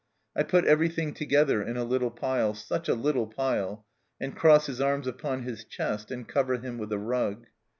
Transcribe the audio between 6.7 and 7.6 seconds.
with a rug.